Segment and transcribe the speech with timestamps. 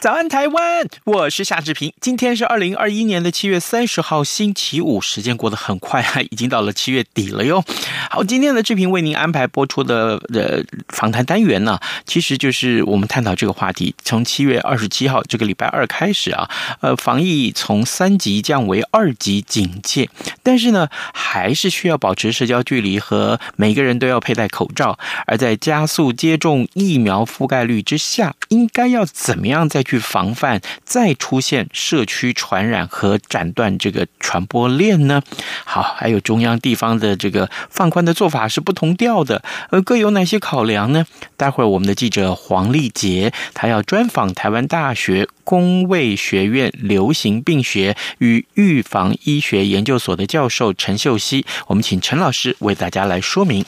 [0.00, 0.88] 早安，台湾！
[1.04, 1.92] 我是夏志平。
[2.00, 4.98] 今天是二零二一年的七月三十号，星期五。
[4.98, 7.62] 时间过得很快啊，已经到了七月底了哟。
[8.08, 13.94] 好，今天的志平为您安排播出的呃访谈单元呢，其实就是我们探讨这个话题。
[14.02, 16.48] 从七月二十七号这个礼拜二开始啊，
[16.80, 20.08] 呃，防疫从三级降为二级警戒，
[20.42, 24.98] 但是呢，还是需要保持社交距离和每个人都要佩戴口罩。
[25.26, 35.20] 而在加速接种疫苗覆盖率之下，应该要怎么样在去防范再出现社区传染和斩断这个传播链呢？
[35.64, 41.04] 好，还有中央地方的这个放宽的做法是不同调的，而各有哪些考量呢？
[41.36, 53.64] 待会儿我们的记者黄丽杰，他要专访台湾大学公卫学院流行病学与预防医学研究所的教授陈秀熙，我们请陈老师为大家来说明。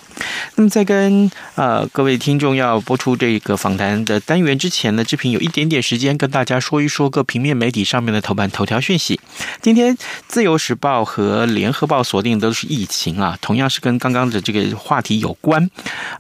[0.55, 6.12] 那么在跟呃各位听众要播出这个访谈的单元之前呢，志平有一点点时间。
[6.17, 9.19] 跟大家说一说各平面媒体上面的头版头条讯息。
[9.61, 9.97] 今天
[10.29, 15.71] 《自由时报》和《联合报》锁定的都是疫情啊，同样是跟刚刚的这个话题有关。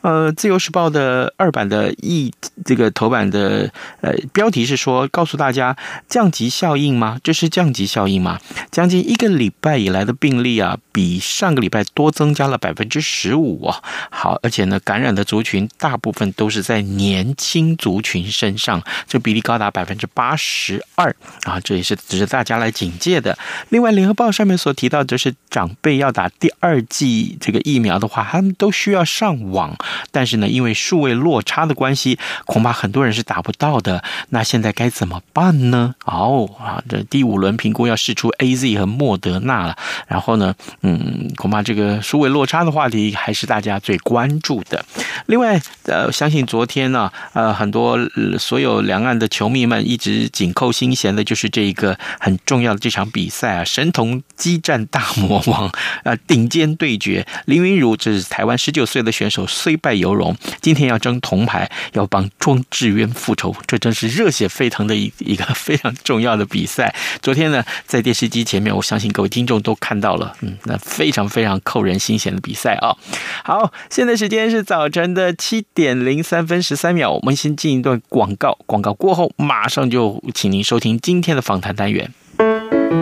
[0.00, 2.32] 呃，《自由时报》的二版的疫
[2.64, 3.70] 这个头版的
[4.00, 5.76] 呃标题是说，告诉大家
[6.08, 7.18] 降级效应吗？
[7.22, 8.38] 这是降级效应吗？
[8.70, 13.82] 将近一个礼拜以来的病例啊，比上个礼拜多增加了百分之十五啊。
[14.10, 19.81] 好，而且呢，感染的族群大部分都是在年轻族群身上，这比例高达百。
[19.82, 21.12] 百分之八十二
[21.42, 23.36] 啊，这也是值得大家来警戒的。
[23.70, 29.76] 另外，《联合报》上面所提到，就是长辈要打第二剂这个疫苗的话，他们都需要上网，
[30.12, 34.04] 但是呢，因为数位落差的关系，恐怕很多人是打不到的。
[34.28, 35.96] 那现在该怎么办呢？
[36.04, 39.76] 哦啊，这第五轮评估要试出 AZ 和莫德纳了。
[40.06, 44.84] 然后呢，嗯，恐怕这个数位落差的话题还是大家最关注的。
[45.26, 47.98] 另外，呃，相信昨天呢，呃，很多
[48.38, 49.82] 所有两岸的球迷们。
[49.92, 55.70] 一直紧扣心弦的就是这一个很重要的这场比赛啊，神童激战大魔王
[56.04, 57.26] 啊，顶尖对决。
[57.46, 66.94] 林昀儒这是台湾十九岁的选手，虽败犹荣，今天要争铜牌，要帮庄智渊复仇，这真是热血沸腾的一一个非常重要的比赛。
[67.20, 72.96] 昨天呢，在电视机前面，我相信各位听众都看到了，嗯，那非常非常扣人心弦的比赛啊。
[73.42, 79.61] 好，现在时间是早晨的七点零三分十三秒，我们先进一段广告，广告过后马。
[79.62, 82.12] 马上就请您收听今天的访谈单元。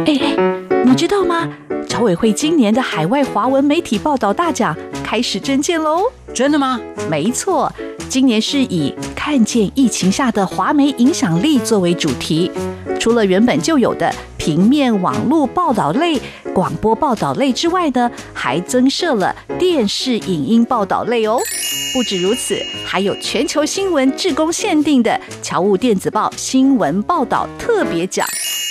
[0.04, 0.37] 哎哎，
[0.84, 1.48] 你知道吗？
[1.88, 6.03] 侨委会今年的海外华文媒体报道大奖开始征件喽！
[6.35, 6.81] 真的吗？
[7.11, 7.71] 没错，
[8.09, 12.51] 今年是以“看见疫情下的华媒影响力”作为主题。
[12.99, 16.21] 除了原本就有的平面网络报道类、
[16.55, 21.39] 广播报道类之外呢，还增设了电视影音报道类哦。
[21.93, 28.27] 不止如此，还有全球新闻志工限定的侨务电子报新闻报道特别奖。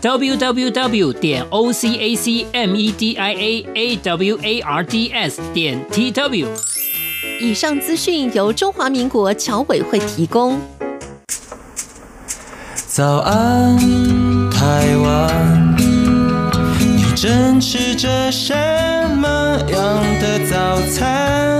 [0.00, 4.38] w w w 点 o c a c m e d i a a w
[4.42, 6.48] a r R D S 点 T W。
[7.38, 10.58] 以上资讯由中华民国侨委会提供。
[12.86, 13.78] 早安，
[14.50, 18.54] 台湾，你正吃着什
[19.16, 21.59] 么样的早餐？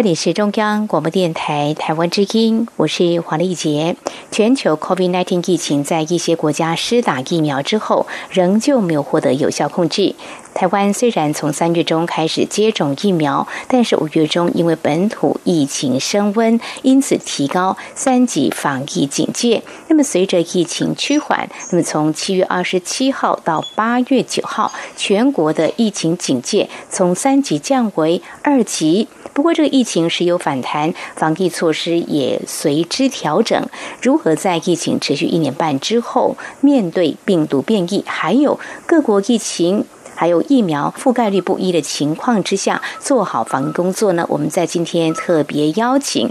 [0.00, 3.96] 这里是中央广播电台台湾之音，我是黄丽杰。
[4.30, 10.14] 全球 COVID-19 疫情在一些国家施打疫苗之后，仍旧没有获得有效控制。
[10.54, 19.62] 台湾虽然从三月中开始接种疫苗，但是五月中因为本土疫情升温，因此提高三级防疫警戒。
[19.88, 29.06] 那么随着疫情趋缓，那么从七月二十七号到八月九号，全国的疫情警戒从三级降为二级。
[29.32, 33.66] 不过这个疫情时有反弹，防疫措施也随之调整。
[34.02, 39.84] 如何在疫情持续一年半之后，面对病毒变异，还有各国疫情，
[40.14, 44.26] 还有疫苗覆盖率不一的情况之下，做好防疫工作呢？
[44.28, 46.30] 我们在今天特别邀请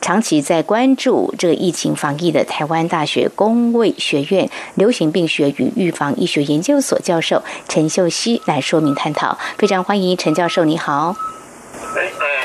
[0.00, 9.38] 长期在关注这个疫情防疫的台湾大学公卫学院流行病学与预防医学研究所教授陈秀熙来说明探讨。
[9.56, 11.33] 非常欢迎陈教授，你好。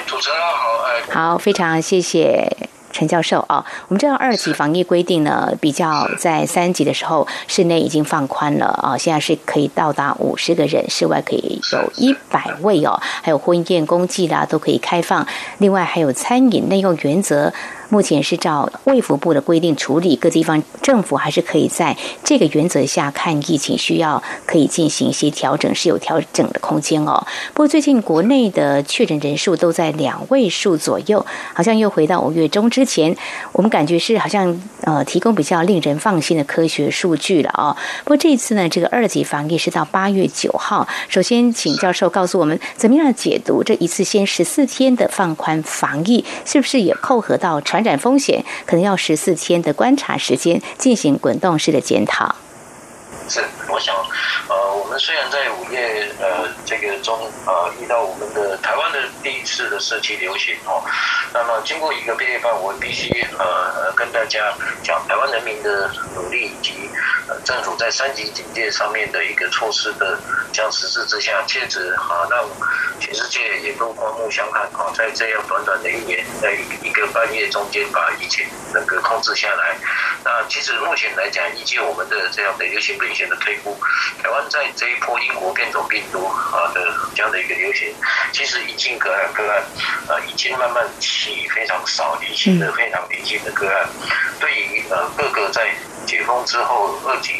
[0.09, 2.51] 主持人好，哎，好，非常谢谢
[2.91, 3.63] 陈教授啊。
[3.87, 15.27] 我们知道二级防疫规定呢，比较在三级的时候，室内已经放宽了啊，现在是可以到达五十个人，室外可以有一百位哦，还有婚宴、公祭啦都可以开放，
[15.59, 17.53] 另外还有餐饮内用原则。
[17.89, 27.25] 目前是照卫福部的规定处理，各地方政府还是可以在这个原则下看疫情需要，可以进行一些调整，是有调整的空间哦。
[27.53, 33.15] 不过最近国内的确诊人数都在两位数左右，好像又回到五月中之前，
[33.53, 37.75] 我们感觉是好像呃提供比较令人放心的科学数据了哦。
[38.03, 40.87] 不过这一次呢，这个二级防疫是到八月九号。
[41.07, 47.59] 首先，请教授告诉我们，怎么样解读这一次先十四天的放宽防疫，是不是也扣合到？
[47.79, 52.35] 传染风险可能要十四天的观察时间进行滚动式的检讨。
[53.29, 53.39] 是，
[53.69, 53.95] 我想，
[54.49, 60.83] 呃，我们虽然在五月呃这个中呃遇到我们的台湾的第一次的社区流行哦，
[61.33, 66.89] 那么经过一个月半，我必须呃跟大家讲台湾人民的努力以及
[67.27, 70.19] 呃政府在三级警戒上面的一个措施的
[70.51, 72.43] 这样实施之下，确实啊让
[72.99, 76.51] 全世界也都刮目相看啊，在这样短短的一年在
[76.83, 79.77] 一个半月中间把疫情整个控制下来。
[80.25, 83.29] 那其实目前来讲，依据我们的这样的流行病学。
[83.29, 83.77] 的推估，
[84.23, 87.95] 台湾在在这一波英国变种病毒啊的这样的一个流行，
[88.33, 89.63] 其实已经个案个案
[90.09, 93.87] 啊已经慢慢起非常少，零星的非常零星的个案，
[94.37, 95.73] 对于呃各个在
[96.05, 97.31] 解封之后二级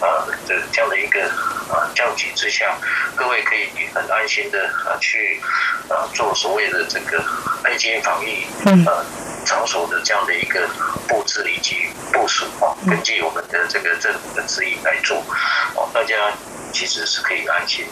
[0.00, 1.22] 啊的这样的一个
[1.70, 2.76] 啊降级之下，
[3.14, 5.40] 各位可以很安心的啊去
[5.88, 7.22] 啊做所谓的这个
[7.62, 9.06] 安心防疫啊。
[9.48, 10.68] 场所的这样的一个
[11.08, 11.74] 布置以及
[12.12, 15.16] 部署啊，根据我们的这个政府的指引来做，
[15.74, 16.14] 哦，大家
[16.72, 17.84] 其实是可以安心，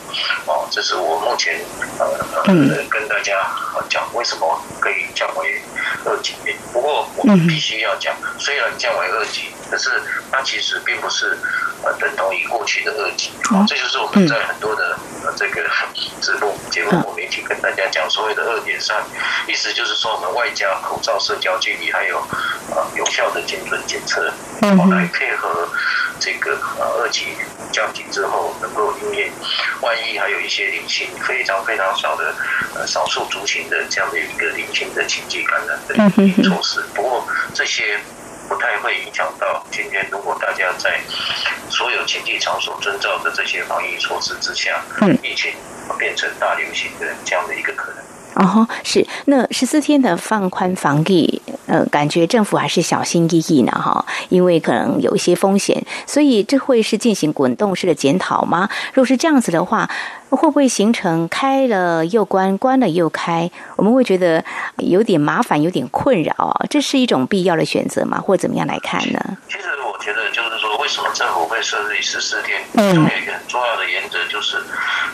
[0.47, 1.61] 哦，这是我目前
[1.99, 2.55] 呃呃
[2.91, 3.33] 跟大家
[3.89, 5.63] 讲为什么可以降为
[6.05, 6.35] 二级。
[6.73, 9.91] 不过我们必须要讲，虽然降为二级，可是
[10.33, 11.39] 它其实并不是
[11.83, 15.33] 呃等同于过去的二级，哦，这就是我们在很多的呃。
[15.37, 15.63] 这个
[16.23, 18.97] 直播节目，我媒体跟大家讲所谓的二点三，
[19.47, 22.17] 意思就是说我们外加口罩、社交距离，还有
[22.71, 24.33] 呃有效的精准检测，
[24.63, 25.69] 哦来配合
[26.19, 27.27] 这个呃二级
[27.73, 29.31] 降级之后能够应验。
[29.81, 32.35] 万一还有一些零星、非常非常少的
[32.75, 35.95] 呃少数族群的这样的一个零星的经济感染的
[36.43, 37.99] 措施，不过这些。
[38.49, 40.07] 不太会影响到今天。
[40.09, 41.01] 如果大家在
[41.69, 45.53] 所有经济场所遵照的这些防疫措施之下，嗯，疫情
[45.99, 48.06] 变成大流行的这样的一个可能。
[48.37, 49.07] 哦，是。
[49.27, 58.69] 那十四天的放宽防疫，呃，感觉政府还是小心翼翼呢，哈，因为可能有一些风险，所以这会是进行滚动式的检讨吗？
[58.93, 59.91] 如果是这样子的话。
[60.29, 63.49] 会不会形成开了又关，关了又开？
[63.77, 64.45] 我们会觉得
[64.79, 66.67] 有点麻烦，有点困扰啊。
[66.69, 68.21] 这是一种必要的选择吗？
[68.21, 69.39] 或怎么样来看呢？
[69.49, 70.43] 其实我觉得就，
[70.87, 72.63] 为什么政府会设立十四天？
[72.75, 74.57] 嗯，有一个很重要的原则就是，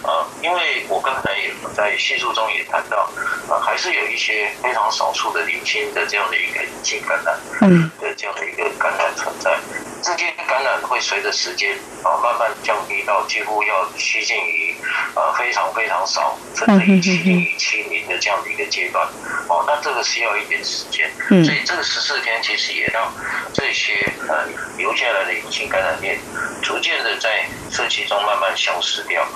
[0.02, 3.10] 呃，因为我刚才也在叙述中也谈到，
[3.48, 9.58] 呃，还是有一些非常少数的零星的这样的一个隐性感染，嗯，的这样的一个感染存在。
[10.02, 14.74] 这些感染会随着时间啊慢慢降低到几乎要趋近于
[15.14, 19.08] 呃非常非常少，甚至于趋近于清零的这样的一个阶段。
[19.48, 21.10] 哦，那这个需要一点时间。
[21.44, 23.10] 所以这个十四天其实也让
[23.54, 23.94] 这些
[24.28, 24.44] 呃
[24.76, 26.18] 留下来的隐性感染链
[26.62, 29.26] 逐渐的在社区中慢慢消失掉。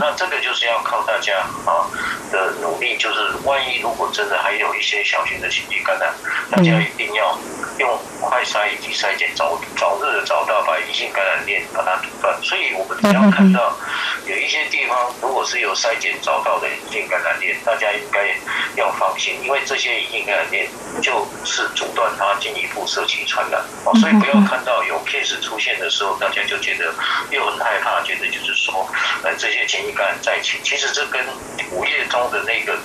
[0.00, 1.86] 那这个就是要靠大家啊
[2.32, 6.12] 的努力，就是万一如果真的还有一些小型的情境感染，
[6.50, 7.38] 大家一定要
[7.78, 10.08] 用快筛以及筛检早早日。
[10.08, 13.76] 的找到把隐性感染链把它阻断，所以我们只要看到
[14.28, 18.36] 有一些地方如果是有筛检找到的隐性感染链，大家应该
[18.76, 20.68] 要放心，因为这些隐性感染链
[21.00, 23.58] 就是阻断它进一步社区传染。
[23.84, 26.92] 哦，所以不要看到有 case 出现的时候，大家就觉得
[27.30, 28.86] 又很害怕，觉得就是说，
[29.22, 31.24] 呃，这些检疫感染在一起，其实这跟
[31.72, 32.76] 五月中的那个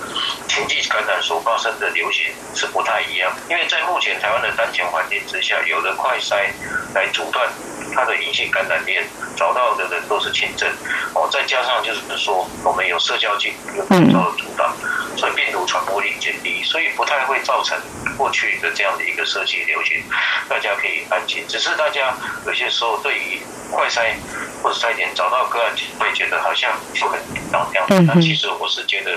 [0.48, 6.48] 情境感染所发生的流行是不太一样，因为在目前台湾的当前环境之下，有了快筛
[6.94, 7.46] 来阻断
[7.94, 9.04] 它的隐性感染链，
[9.36, 10.68] 找到的人都是轻症，
[11.14, 14.74] 哦，再加上就是说我们有社交距离有很高的阻挡，
[15.16, 17.78] 所以病毒传播力减低，所以不太会造成
[18.16, 20.02] 过去的这样的一个社区流行，
[20.48, 21.44] 大家可以安心。
[21.48, 22.14] 只是大家
[22.46, 24.14] 有些时候对于快筛
[24.62, 29.12] 或者筛检找到个案，会觉得好像就很紧张这样子，但其实我是觉得，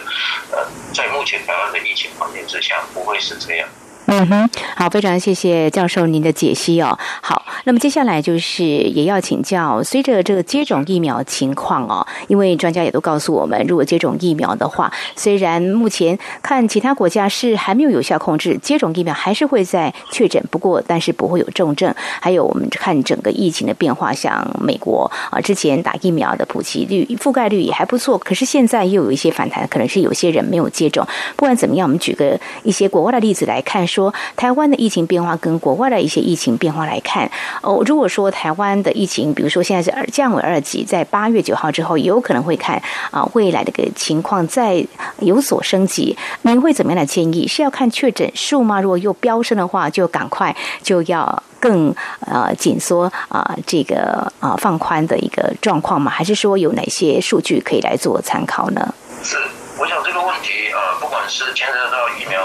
[0.51, 3.67] 呃，在目前台湾的疫情环境之下，不会是这样。
[4.09, 6.97] 嗯哼，好，非常谢谢教授您的解析哦。
[7.21, 21.93] 好，那么接下来就是也要请教，随着这个接种疫苗情况哦，因为专家也都告诉我们，如果接种疫苗的话，虽然目前看其他国家是还没有有效控制，接种疫苗还是会在确诊，不过但是不会有重症。
[22.21, 31.05] 还有我们看整个疫情的变化，像美国啊，之前打疫苗的普及率、覆盖率也还不错，可是现在又有一些反弹，可能是有些人没有接种。
[31.35, 33.85] 不管怎么样，我们举个一些国外的例子来看。
[33.97, 37.29] 说台湾的疫情变化跟国外的一些疫情变化来看，
[37.63, 44.85] 哦，如果说台湾的疫情，比如说现在是降为二级，在八月九号之后，有可能会看啊未来的个情况再
[45.19, 47.47] 有所升级，您会怎么样的建议？
[47.47, 48.79] 是要看确诊数吗？
[48.79, 56.11] 如果又飙升的话，就赶快就要更呃紧缩啊这个啊放宽的一个状况吗？
[56.11, 58.93] 还是说有哪些数据可以来做参考呢？
[59.23, 59.37] 是，
[59.79, 62.39] 我想这个问题啊、呃，不管是牵涉到疫苗。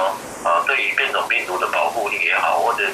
[0.44, 2.84] 啊，对于变种病毒的保护力也好，或者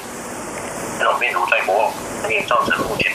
[0.98, 1.92] 这种病毒在国外
[2.28, 3.07] 也造成目前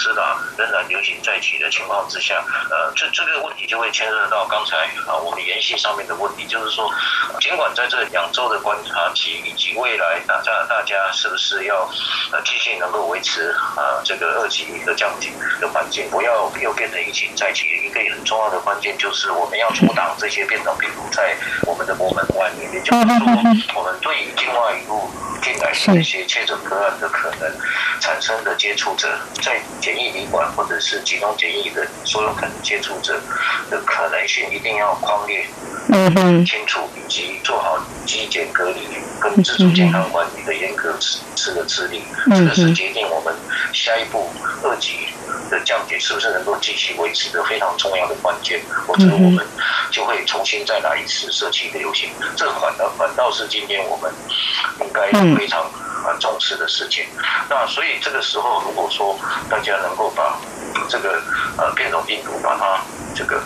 [0.00, 0.22] 是的，
[0.56, 6.90] 仍然流行在起的情况之下，呃，这这个问题就会牵涉到刚才啊我们联系上面的问题，就是说，
[7.38, 11.86] 尽管在这两周的观察期以及未来大家大家是不是要
[12.32, 15.30] 呃继续能够维持啊这个二级的降级
[15.60, 23.26] 的环境，不要又变成疫情再起，一个很重要的关键就是我们要阻挡这些变种病毒在我们的国门外面，也就是说，
[23.76, 25.10] 我们对于境外一路
[25.42, 27.52] 进来的这些确诊个案的可能
[28.00, 29.08] 产生的接触者，
[29.42, 33.20] 在检疫旅馆或者是集中检疫的所有可能接触者
[33.70, 35.46] 的可能性，一定要框列
[36.44, 38.86] 清楚，以及做好基检隔离
[39.20, 43.34] 跟自主健康管理的严格实施的制定，这个是决定我们
[43.72, 44.30] 下一步
[44.62, 45.08] 二级
[45.50, 49.46] 的降解是不是能够继续维持的非常重要的关键，或者我们
[49.90, 54.12] 就会重新再来一次社区的游行，这反倒反倒是今天我们
[54.80, 55.60] 应该非常。
[56.00, 57.04] 啊重视的事情，
[57.50, 59.14] 那所以这个时候，如果说
[59.50, 60.40] 大家能够把
[60.88, 61.22] 这个
[61.58, 62.80] 呃变种病毒把它
[63.14, 63.36] 这个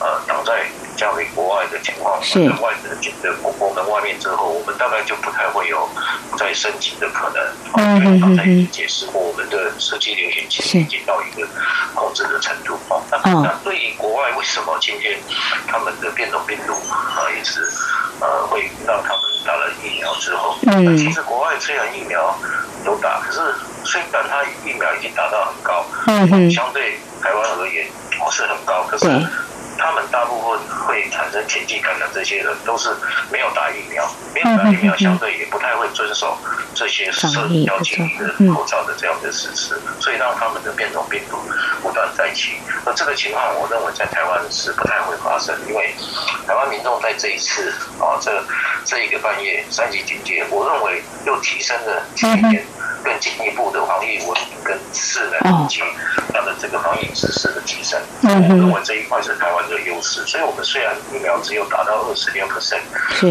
[0.00, 0.66] 呃挡在
[1.00, 2.40] 这样的国外的情况，是。
[2.60, 5.88] 外的的国国门外面之后，我们大概就不太会有
[6.36, 7.42] 再升级的可能。
[7.78, 11.48] 嗯嗯刚才已经解释过，我们的社区流行其实已经到一个
[11.94, 12.74] 控制的程度。
[12.90, 15.18] 哦，那那对于国外，为什么今天
[15.66, 17.62] 他们的变种病毒啊也是
[18.20, 22.36] 呃会让他们打了疫苗之后，嗯，其实国外虽然疫苗
[22.84, 23.40] 都打，可是
[23.84, 27.86] 虽然它疫苗已经打到很高，嗯，相对台湾而言
[28.22, 29.06] 不是很高，可是
[29.80, 32.90] 他们大部分会产生前期感染这些人都是
[33.32, 36.36] 没有打疫苗，没有打疫苗相对也不太会遵守
[36.74, 37.26] 这些社
[37.66, 41.38] 交距离的口罩的这样的实施，所以让他们的变种病毒
[41.82, 42.60] 不断再起。
[42.84, 45.94] 那这个情况，我认为在台湾是不太会发生，因为
[46.46, 48.44] 台湾民众在这一次啊这。
[48.90, 52.66] 这一个半月三级警戒，我认为又提升了前一年
[53.04, 55.80] 更进一步的防疫文明跟势能以及
[56.34, 58.00] 它的这个防疫知识的提升。
[58.24, 60.26] 我认为这一块是台湾的优势。
[60.26, 62.80] 所以我们虽然疫苗只有达到二十六 percent，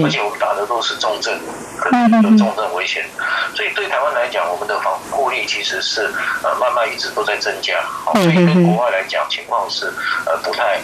[0.01, 1.37] 而且我们打的都是重症，
[1.77, 3.05] 可能有重症危险。
[3.53, 6.09] 所以对台湾来讲，我们的防护力其实是
[6.41, 7.83] 呃慢慢一直都在增加。
[8.13, 9.91] 所以跟国外来讲，情况是
[10.25, 10.79] 呃不太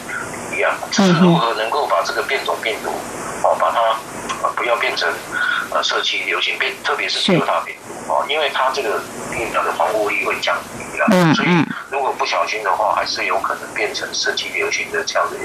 [0.54, 0.76] 一样。
[0.92, 2.90] 只是如何能够把这个变种病毒
[3.42, 3.80] 哦把它。
[4.56, 5.12] 不要变成
[5.72, 9.02] 呃社区流行病，特别是德尔塔病毒啊，因为它这个
[9.34, 11.50] 疫苗的防护力会降低了，所以
[11.92, 15.38] 如果不小心的话，还是有可能变成社区流行的这样的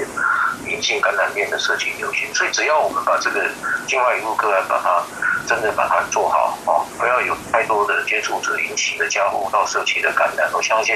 [0.69, 2.33] 隐性感染链的社区流行。
[2.33, 3.49] 所以只要我们把这个
[3.87, 5.03] 境外移入个案把它
[5.47, 10.95] 真的把它做好啊，不要有太多的接触者引起的交互到社区的感染，我相信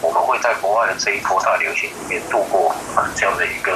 [0.00, 3.72] 我们会在国外的这一波大流行里面度过啊这样的一个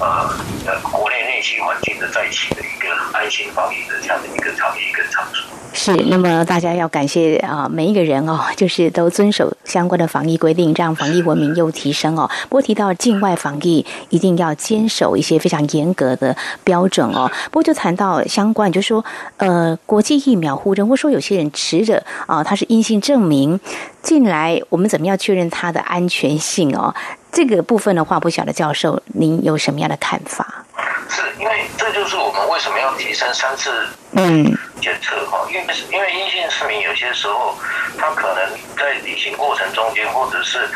[0.00, 0.28] 呃
[0.66, 5.48] 呃国内内需环境的再起的一个安心防疫的这样的一个长期跟场所。
[5.72, 12.28] 是，那么大家要感谢啊，每一个人哦， 就是都遵守相关的防疫规定，让防疫文明又提升哦。
[12.50, 17.30] 不过提到境外防疫，一定要坚守一些非常严格的标准哦。
[17.44, 19.02] 不过就谈到相关，就是说
[19.38, 23.58] 呃，国际疫苗互认，或说有些人持着啊，他是阴性证明
[24.02, 26.94] 进来，我们怎么样确认它的安全性哦？
[27.32, 30.66] 这个部分的话，不晓得教授您有什么样的看法？
[31.10, 34.56] 是因为这就是我们为什么要提升三次嗯。
[34.80, 37.54] 检测哈，因为因为阴性市民有些时候
[37.98, 40.66] 他可能在旅行过程中间，或者是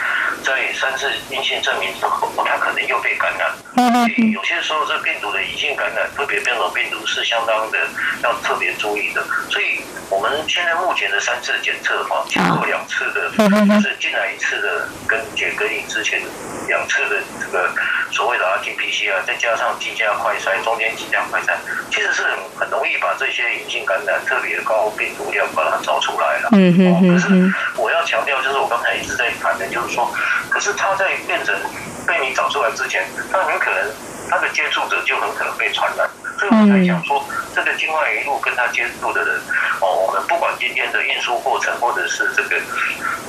[0.45, 3.51] 在三次阴性证明之后，他可能又被感染。
[3.75, 7.79] 所以有些时候这病毒的隐性感染，特别变种病毒是相当的
[8.23, 9.25] 要特别注意的。
[9.51, 16.23] 所以我们现在目前的三次检测哈，经过两次的，就是进来一次的跟解隔离之前
[16.69, 17.69] 两次的这个
[18.13, 21.57] 所谓的 RT-PCR，再加上机加快筛，中间机加快筛，
[21.91, 26.51] 其实是很很容易把这些隐性感染特别高病毒量把它找出来了。
[26.53, 30.09] 嗯嗯，可是我要强调，就是我刚才一直在谈的，就是说，
[30.51, 31.55] 可是他在变成
[32.07, 33.91] 被你找出来之前，他很可能
[34.31, 36.09] 他的接触者就很可能被传染。
[36.37, 39.37] 所以我才讲说，这个境外一路跟他接触的人，
[39.81, 42.61] 哦，我们不管今天的运输过程，或者是这个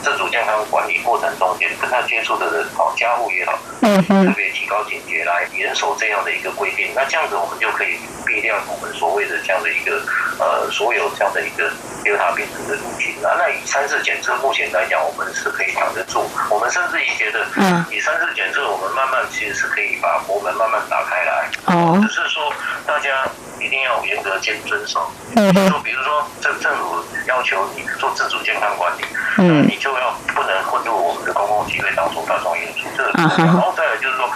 [0.01, 6.93] 自主健康管理过程中间跟他接触的人，哦，家户也好，嗯，特别提高警觉来严守这样的一个规定。
[6.95, 10.01] 那这样子我们就可以避掉我们所谓的这样的一个
[10.39, 11.69] 呃，所有这样的一个
[12.03, 13.15] 第二病毒的入侵。
[13.21, 16.29] 那那以三次检测目前来讲，我们是可以扛得住。
[16.49, 21.49] 我们甚至于觉得，嗯，以三次检测，我们慢慢其实是可以把国门慢慢打开来。
[21.65, 22.51] 哦，只是说。
[22.85, 23.27] 大家
[23.59, 25.09] 一定要严格遵遵守。
[25.35, 29.03] 嗯，就比如说，政政府要求你做自主健康管理，
[29.39, 32.87] 嗯，你就要不能混入我们的公共机会当中大众运输。
[32.95, 33.11] 这个，
[33.43, 34.29] 然后再来就是说，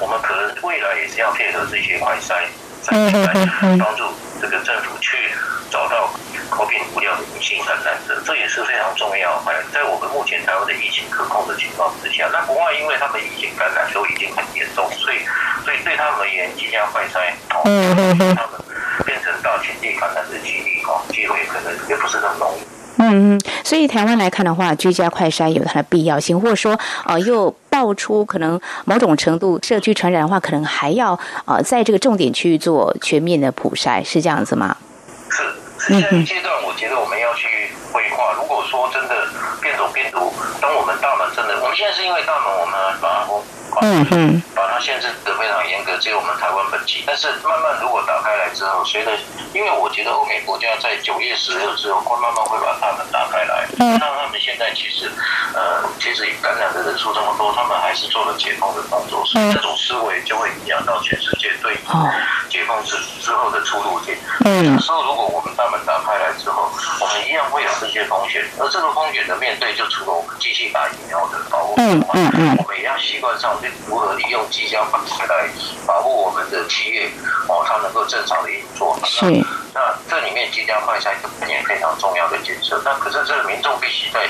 [0.00, 2.44] 我们可能未来也是要配合这些快筛，
[2.92, 3.32] 来
[3.78, 4.04] 帮助
[4.44, 5.32] 这个政府去
[5.70, 6.10] 找到
[6.50, 9.40] COVID 无料的女性感染者，这也是非常重要。
[9.46, 15.20] 哎在我们目前台湾的疫情可控的情况之下，那国外因为他们疫情感染都已经很严重，所以。
[15.64, 17.32] 所以对他们而言，即将快筛，
[17.64, 18.60] 嗯嗯嗯，他们
[19.06, 22.73] 变成到前地感染的几率，哦，机会可能也不是那么容易。
[22.98, 34.76] 嗯嗯，所以台湾来看的话，居家快筛有它的必要性，或者说，呃，又爆出可能某种程度社区传染的话，可能还要呃，在这个重点区域做全面的普筛，是这样子吗？
[35.78, 37.48] 是，现阶段，我觉得我们要去
[37.92, 38.32] 规划。
[38.38, 39.26] 如果说真的
[39.60, 43.32] 变种病毒，当我们大门真的，我们现在是因为大门，我们把它。
[43.84, 47.04] 嗯嗯，把它限制的非常严格，只有我们台湾本地。
[47.06, 49.12] 但是慢慢如果打开来之后，随着，
[49.52, 53.68] 因为我觉得欧美国家在九月十六之后会慢慢会把大门打开来。
[53.78, 55.12] 嗯，那他们现在其实，
[55.54, 61.76] 呃，其实感染的人数这么多，他们还是做了解封的动作，所以这种思维就会影响到全世界对
[62.54, 64.16] 解封之之后的出入点。
[64.44, 73.68] 嗯，有时候如果我们大门打开来之后，我们一样会有这些风险，而这个风险的面对，就除了我们继续打疫苗的保护之外，我们也要习惯上去。
[73.88, 75.48] 如何利用机加快筛来
[75.84, 77.10] 保护我们的企业
[77.48, 78.96] 哦，它能够正常的运作？
[79.04, 79.26] 是。
[79.74, 81.10] 那这里面机加快筛
[81.48, 82.80] 也非常重要的检测。
[82.84, 84.28] 那可是这个民众必须在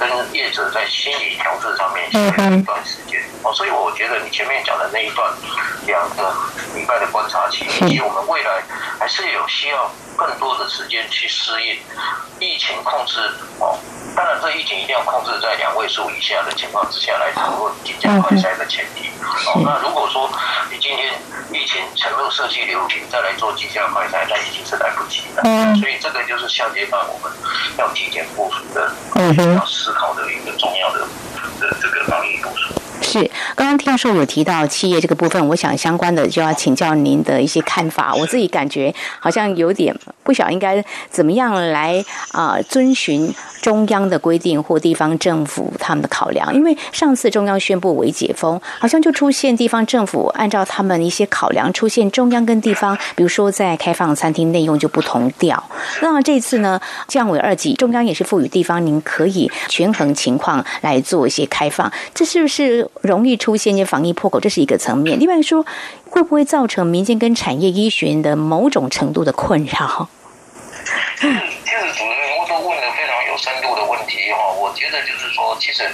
[0.00, 3.52] 跟业者在心理调适上面需要一段时间哦。
[3.52, 5.30] 所以我觉得你前面讲的那一段
[5.86, 6.34] 两个
[6.74, 8.62] 礼拜的观察期，以及我们未来
[8.98, 11.78] 还是有需要更多的时间去适应
[12.40, 13.20] 疫情控制
[13.58, 13.78] 哦。
[14.16, 19.08] 当然，这疫情一定要控制在两位数以下的情况之下来掌握机加快筛的前提。
[19.46, 20.28] 哦，那如果说
[20.70, 21.14] 你今天
[21.52, 25.42] 疫情沉入社区流行，再来做机加快筛，那已经是来不及了。
[25.44, 25.76] 嗯。
[25.76, 27.32] 所以这个就是下阶段我们
[27.78, 31.00] 要提前部署的，嗯，要思考的一个重要的
[31.60, 32.74] 的这个防疫部署。
[33.02, 38.14] 是，刚刚听说有提到企业这个部分，我想相关的就要请教您的一些看法。
[38.14, 39.96] 我自己感觉好像有点
[40.30, 46.54] 不晓得应该怎么样来啊、遵循中央的规定或地方政府他们的考量。
[46.54, 55.60] 因为上次中央宣布为解封，好像就出现地方政府按照他们一些考量，出现中央跟地方，比如说在开放餐厅内用就不同调。
[56.00, 62.88] 那这次呢，降为二级，中央也是赋予地方，您可以权衡情况来做一些开放，这是不是？
[63.00, 65.18] 容易出现一些防疫破口，这是一个层面。
[65.18, 65.64] 另外说，
[66.10, 70.08] 会不会造成民间跟产业医学的某种程度的困扰？
[71.22, 74.50] 嗯，其实主持人都问的非常有深度的题哈。
[74.58, 75.88] 我觉得就是说，其实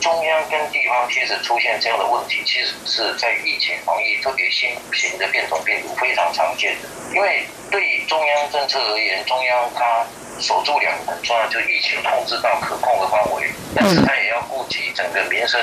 [0.00, 6.88] 中央跟地方其实出现这样的问题，其实是在疫情防疫特别新型的变种病毒非常常见的。
[7.12, 10.06] 因为对中央政策而言，中央它
[10.38, 15.60] 守住两个很重要，就疫情控制到可控的范围，但是它也要顾及整个民生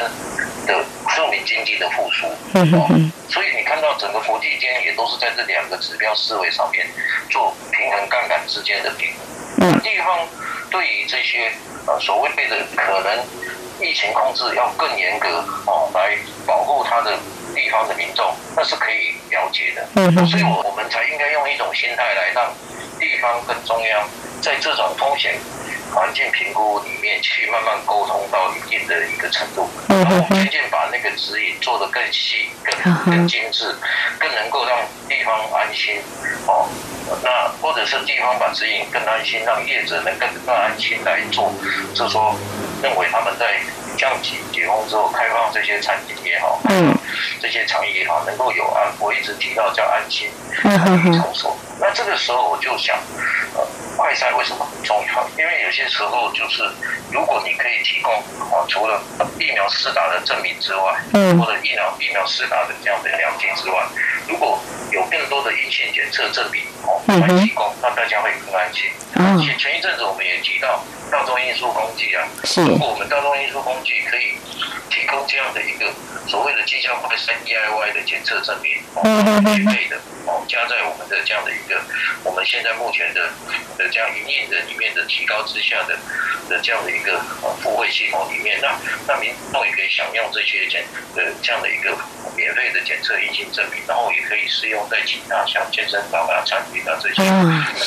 [0.67, 2.27] 的庶民经济的复苏。
[2.53, 6.85] 嗯，所以你看到整个国际间也都是在这两个指标思维上面
[7.29, 9.25] 做平衡杠杆之间的平衡。
[9.59, 10.27] 嗯，地方
[10.69, 11.51] 对于这些
[11.85, 13.17] 呃所谓的可能
[13.79, 17.17] 疫情控制要更严格哦，来保护他的
[17.53, 19.87] 地方的民众，那是可以了解的。
[19.95, 22.51] 嗯，所以我我们才应该用一种心态来让
[22.99, 24.07] 地方跟中央
[24.41, 25.39] 在这种风险。
[25.97, 33.75] 环境评估里面去慢慢沟通到一定的一个程度，然后渐渐把那个指引做得更细、更更精致，
[34.19, 34.77] 更能够让
[35.09, 35.99] 地方安心
[36.45, 36.69] 哦。
[37.23, 41.51] 那或者是地方把指引更安心，让业者能更更安心来做，
[41.95, 42.35] 就是说
[42.83, 43.59] 认为他们在
[43.97, 46.93] 降级解封之后开放这些餐饮也好，嗯，
[47.41, 50.29] 这些场域也好，能够有安，我一直提到叫安心
[51.17, 51.57] 场所。
[51.79, 52.95] 那这个时候我就想，
[53.55, 53.66] 呃。
[53.97, 55.27] 快筛为什么很重要？
[55.37, 56.63] 因为有些时候就是，
[57.11, 58.13] 如果你可以提供
[58.53, 59.01] 啊，除了
[59.39, 63.83] 疫苗施打的证明之外，嗯，或者疫苗疫苗施打的这样的了解之外，
[64.27, 64.59] 如果
[64.91, 68.85] 有更多的阴性检测证明哦来提供，那大家会更安心。
[69.15, 74.37] 嗯，前前一阵子我们也提到大众运输工具啊，是，如果我们大众运输工具可以
[74.89, 75.93] 提供这样的一个
[76.27, 79.03] 所谓的绩效快筛 DIY 的检测证明哦，
[79.41, 79.97] 免费的。
[80.27, 81.81] 哦，加在我们的这样的一个，
[82.25, 83.29] 我们现在目前的
[83.77, 85.97] 的这样营运的里面的提高之下的
[86.49, 88.75] 的这样的一个呃付费系统里面，那
[89.07, 90.83] 那民众也可以享用这些检
[91.15, 91.95] 的这样的一个
[92.35, 97.23] 免费的检测阴性证明，然后也可以适用在其他像健身房啊、餐厅啊这些，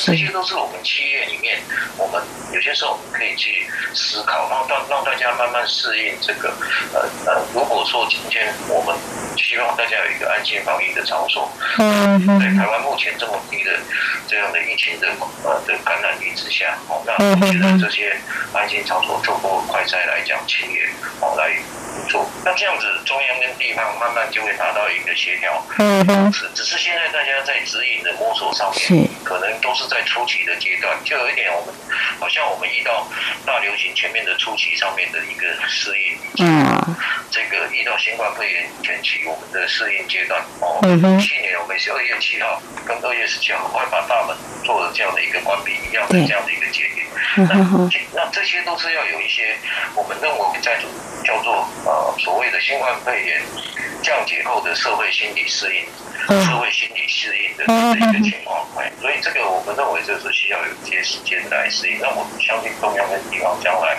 [0.03, 1.61] 这些都是我们企业里面，
[1.95, 6.51] 我们有些时候我们可以去思考，然后让让大家慢慢适应这个
[6.93, 8.95] 呃呃，如果说今天我们
[9.37, 11.49] 希望大家有一个安心防疫的场所，
[11.79, 12.39] 嗯。
[12.39, 13.71] 在台湾目前这么低的
[14.27, 15.07] 这样的疫情的
[15.43, 18.15] 呃的感染率之下，哦，那我觉得这些
[18.53, 20.89] 安心场所透过快筛来讲，企业
[21.21, 21.55] 哦来
[22.07, 25.65] 做，那这样子中央跟地方慢慢就会达到一个协调。
[25.79, 31.73] 嗯，是，只是现在大家在指引的摸索上面，可能都是在初期的阶段，就有一点我们
[32.19, 33.07] 好像我们遇到
[33.45, 36.95] 大流行前面的初期上面的一个适应，嗯，
[37.29, 40.79] 这个遇到新冠肺炎前期我们的适应阶段，哦，
[41.19, 42.11] 去年我们是二月。
[42.21, 47.07] 七号跟二月十七号，快把大门做了这样的一个关闭一样的这样的一个节点。
[47.35, 47.55] 那
[48.13, 49.57] 那这些都是要有一些
[49.95, 50.77] 我们认为在
[51.23, 53.41] 叫做呃所谓的新冠肺炎
[54.01, 55.85] 降解后的社会心理适应。
[56.21, 61.97] 社会心理适应的这一个情况，哎，所以这个我们认为就是需要有一些时间来适应。
[61.99, 63.97] 那我们相信中央跟地方将来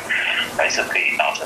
[0.57, 1.45] 还是可以达成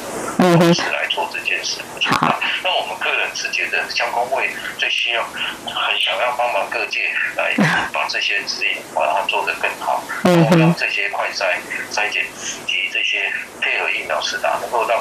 [0.59, 1.81] 共识来做这件事。
[2.21, 7.55] 好，那我们个人是觉得，相公会最需要很想要帮忙各界来
[7.91, 11.57] 把这些指引把它做得更好，然后让这些快筛
[11.91, 15.01] 筛检以及这些配合疫苗施打，能够让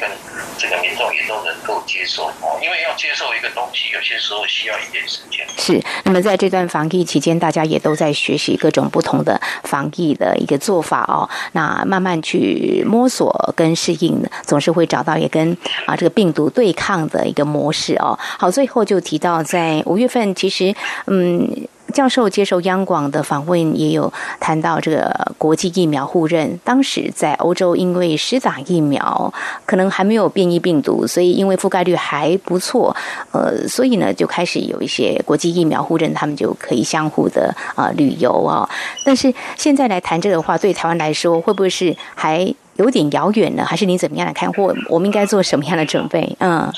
[0.00, 0.08] 跟
[0.56, 2.56] 这个民众也都能够接受哦。
[2.62, 4.76] 因为要接受一个东西，有些时候需要。
[4.76, 11.26] 一点时间是，那么在这段防疫期间，大家也都在学习各种不同的防疫的一个做法哦。
[11.52, 15.56] 那慢慢去摸索跟适应，总是会找到也跟
[15.86, 18.18] 啊这个病毒对抗的一个模式哦。
[18.38, 20.74] 好，最后就提到在五月份，其实
[21.06, 21.66] 嗯。
[21.92, 26.58] 教授接受央广的访问，也有谈到这个国际疫苗互认。
[26.64, 29.32] 当时在欧洲，因为施打疫苗
[29.64, 32.94] 可能还没有变异病毒，所以因为覆盖率还不错，
[33.32, 38.68] 呃，所以呢就开始有一些国际疫苗互认，他们就可以相互的啊、旅游啊。
[39.04, 43.64] 但是现在来谈这个话，对台湾来说，会不会是还有点遥远呢？
[43.64, 44.52] 还是你怎么样来看？
[44.52, 46.36] 或我们应该做什么样的准备？
[46.40, 46.70] 嗯。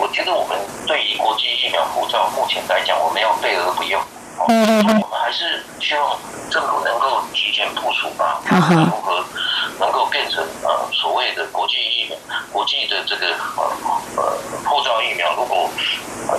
[0.00, 4.02] 我觉得我们对于国际疫苗护照，目前来讲，我们要备而不用。
[4.48, 5.00] 嗯嗯。
[5.00, 6.18] 我们还是希望
[6.50, 9.24] 政府能够提前部署吧，如何
[9.78, 12.16] 能够变成呃所谓的国际疫苗、
[12.50, 13.70] 国际的这个呃
[14.16, 15.70] 呃护照疫苗，如果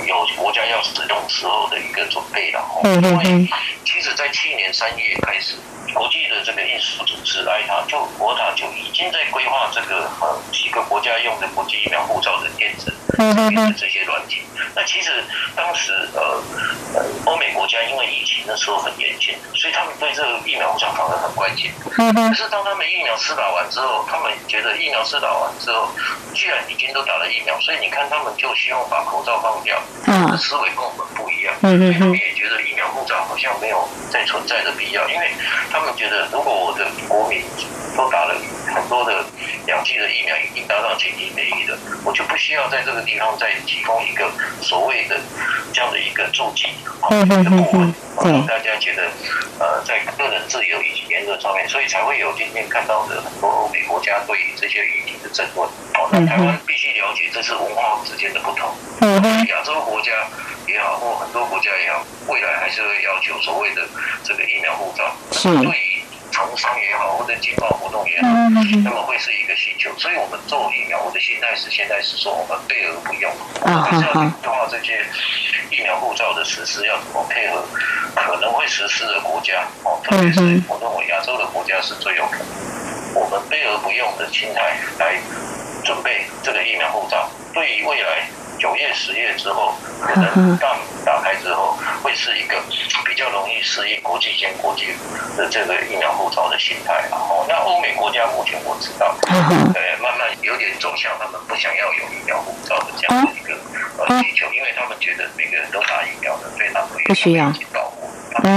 [0.06, 2.62] 有国家要使用时候的一个准备了。
[2.84, 3.04] 嗯嗯。
[3.04, 3.50] 因为
[3.86, 5.56] 其实，在去年三月开始。
[5.92, 14.44] 国际的这个运输组织 ITA 就国塔就已经在规划这个呃几个国家用的国际疫苗护照的电子的这些软体。
[14.76, 15.24] 那其实
[15.56, 16.22] 当时呃
[16.94, 21.74] 呃欧美国家因为疫情的时候很严峻，所以他们对这个疫苗护照搞得很关键。
[21.82, 25.90] 可是当他们疫苗施打完之后，他们觉得疫苗施打完之后，
[26.36, 29.82] 既然已经都打了疫苗，所以你看他们就希望把口罩放掉。
[30.06, 31.56] 嗯，思维跟我们不一样。
[31.62, 35.32] 嗯嗯，他们也觉得疫苗护照好像没有再存在的必要，因为
[35.72, 35.80] 他。
[35.80, 37.42] 他们觉得，如果我的国民
[37.96, 38.36] 都打了
[38.68, 39.24] 很多的
[39.66, 44.30] 两剂的疫苗，已经达到群体免疫了，我就不需要在这个地方再提供一个
[44.62, 45.20] 所谓的
[45.72, 49.04] 这样的一个注记的部分，让大家觉得，
[49.60, 55.66] 呃，在个人自由以及言论上面，所以才会有今天看到的很多欧美国家对于这些议题的争论。
[55.68, 56.90] 哦，那台湾必须。
[57.00, 58.68] 了解，这是文化之间的不同。
[59.48, 60.12] 亚洲国家
[60.68, 63.88] 也好，或很多国家也好，未来还是会要求所谓的
[64.24, 65.16] 这个疫苗护照。
[65.32, 65.48] 是。
[65.64, 65.72] 对
[66.40, 68.28] 于厂商也好，或者经贸活动也好，
[68.84, 69.92] 那么会是一个需求。
[69.98, 73.32] 所以我们做疫苗，我的心态是现在是说，我们备而不用。
[73.62, 75.04] 我们还是要规划这些
[75.70, 77.66] 疫苗护照的实施要怎么配合
[78.16, 79.66] 可能会实施的国家。
[79.84, 82.48] 哦，特别是我认为亚洲的国家是最有可能。
[83.16, 85.20] 我们备而不用的心态来
[85.84, 88.30] 准备这个疫苗护照，对于未来。
[88.60, 92.62] 九月、十月之后，可能当打开之后，会是一个
[93.62, 94.88] 适应国际间国际
[95.38, 97.08] 的这个疫苗护照的心态。
[97.12, 99.16] 哦，那欧美国家目前我知道，
[99.74, 103.54] 对，慢慢有点走向他们不想要有疫苗护照的这样的一个
[103.98, 108.50] 呃需求，因为他们觉得每个人都打疫苗的非常不需要保护，怕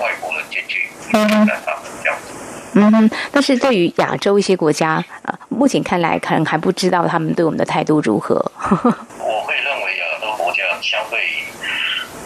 [0.00, 2.32] 外国人进去感染他们这样子。
[2.78, 8.34] 嗯哼，但是对于亚洲一些国家，呃，目前看来可能还不知道他们对我们的态度如何。
[8.68, 11.44] 我会认为亚洲国家相对于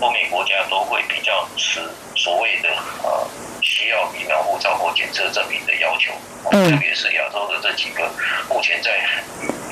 [0.00, 1.80] 欧美国家都会比较持
[2.16, 2.68] 所谓的
[3.04, 3.28] 呃
[3.62, 6.12] 需要疫苗护照或检测证明的要求，
[6.50, 8.04] 特别是亚洲的这几个
[8.50, 9.00] 目前在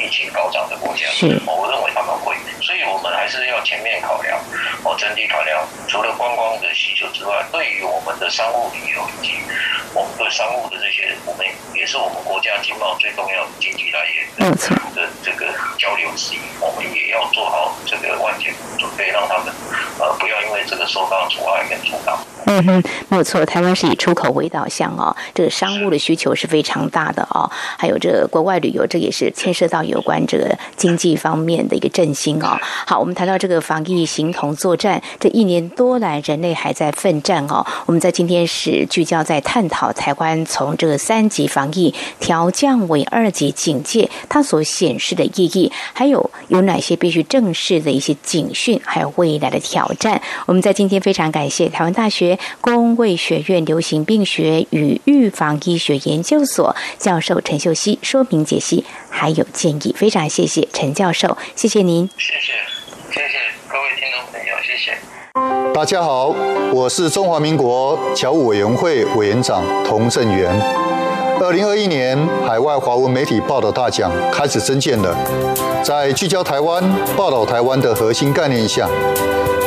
[0.01, 1.05] 疫情高涨的国家，
[1.45, 4.41] 我认为他们会，所以我们还是要全面考量
[4.85, 9.35] 哦，整体考量除了观光的需求之外，对于我们的商务旅游以及
[9.93, 14.57] 我们对商务的这些，我们也是我们国家经贸最重要的经济来源的
[14.97, 19.53] 的这个交流之一，我们也要做好这个万全准备，让他们
[20.01, 22.17] 呃不要因为这个受到阻碍跟阻挡。
[22.51, 32.59] 嗯哼，没有错，台湾是以出口为导向哦，这个商务的需求是非常大的哦，还有这个国外旅游，这也是牵涉到有关这个经济方面的一个振兴哦。
[32.87, 37.67] 好，我们谈到这个防疫形同作战，这一年多来人类还在奋战哦。
[37.85, 50.23] 我们在今天是聚焦在探讨台湾从这个三级防疫调降为二级警戒，它所显示的意义，还有有哪些必须正视的一些警讯，还有未来的挑战。
[50.47, 52.38] 我们在今天非常感谢台湾大学。
[52.61, 62.09] 公卫学院流行病学与预防医学研究所教授陈秀熙说明解析，还有建议，非常谢谢陈教授，谢谢您。
[62.17, 62.53] 谢谢，
[63.13, 64.99] 谢谢各位听众朋友，谢谢。
[65.73, 66.35] 大家好，
[66.73, 70.51] 我是中华民国侨务委员会委员长童振源。
[71.41, 75.17] 二零二一年海外华文媒体报道大奖开始征件了，
[75.85, 76.83] 在聚焦台湾、
[77.17, 78.89] 报道台湾的核心概念下。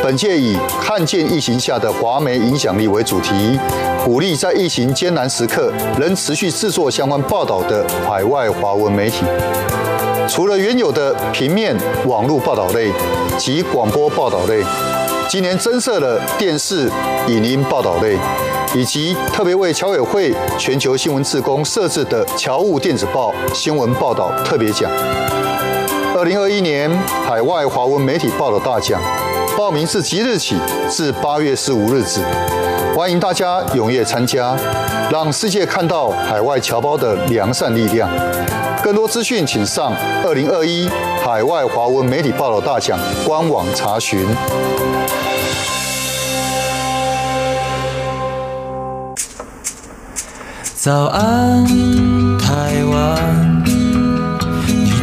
[0.04, 3.60] 本届以“看见疫情下的华媒影响力”为主题，
[4.04, 9.24] 鼓励在疫情艰难时刻仍持续制作相关报道的海外华文媒体。
[10.28, 12.92] 除了原有的平面、网络报道类
[13.38, 14.64] 及广播报道类，
[15.30, 16.90] 今年增设了电视、
[17.28, 18.18] 影音报道类，
[18.74, 24.90] 以及特别为侨委会全球新闻志工设置的侨务电子报新闻报道特别奖。
[26.16, 26.90] 二零二一年
[27.28, 29.00] 海外华文媒体报道大奖。
[29.62, 30.56] 报名自即日起
[30.90, 32.20] 至八月十五日止，
[32.96, 34.58] 欢迎大家踊跃参加，
[35.12, 38.10] 让世界看到海外侨胞的良善力量。
[38.84, 39.94] 更多资讯，请上
[40.26, 40.90] 二零二一
[41.24, 44.26] 海外华文媒体报道大奖官网查询。
[50.74, 51.64] 早安，
[52.40, 53.51] 台湾，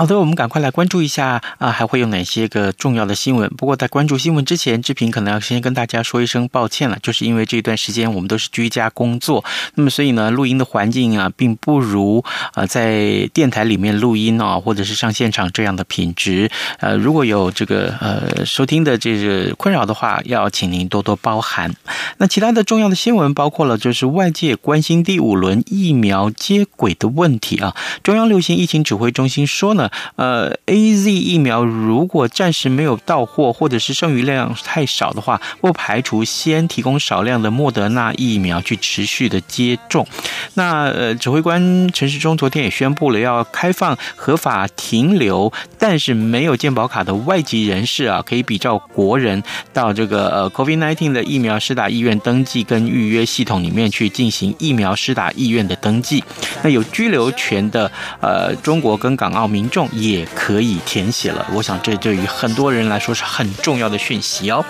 [0.00, 3.50] 好的，我们赶快来关注一下啊，还会有哪些个重要的新闻？
[3.50, 16.50] 不过在关注新闻之前，志平可能要先跟大家说一声抱歉了，就是因为这段时间我们都是居家工作，那么所以呢，录音的环境啊，并不如呃在电台里面录音啊，或者是上现场这样的品质。
[16.78, 21.74] 呃，如果有这个呃收听的这个困扰的话，要请您多多包涵。
[22.16, 27.76] 那其他的重要的新闻包括了，就是外界关心第五轮疫苗接轨的问题啊。
[28.02, 29.89] 中央流行疫情指挥中心说呢。
[30.16, 40.06] 呃，AZ 疫苗如果暂时没有到货，或者是剩余量太少的话，不排除先提供少量的莫德纳疫苗去持续的接种。
[40.54, 56.22] 那呃，指挥官陈时中昨天也宣布了，要开放合法停留，但是没有健保卡的外籍人士啊，可以比照国人到这个呃 COVID-19 的疫苗施打意愿登记跟预约系统里面去进行疫苗施打意愿的登记。
[56.62, 59.79] 那有居留权的呃中国跟港澳民众。
[59.92, 61.46] 也可以填写了。
[61.52, 64.64] 我想这对于很多人来说是很重要的讯息哦。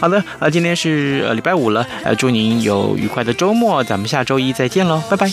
[0.00, 5.30] 好的，呃，今天是呃礼拜五了，呃，祝您有愉快的周末，咱们下周一再见喽，拜拜。